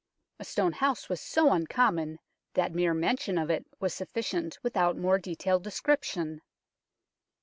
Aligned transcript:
A 0.39 0.43
stone 0.45 0.71
house 0.71 1.09
was 1.09 1.21
so 1.21 1.51
uncommon 1.51 2.17
that 2.55 2.73
mere 2.73 2.95
mention 2.95 3.37
of 3.37 3.51
it 3.51 3.67
was 3.79 3.93
sufficient 3.93 4.57
without 4.63 4.97
more 4.97 5.19
detailed 5.19 5.63
description. 5.63 6.41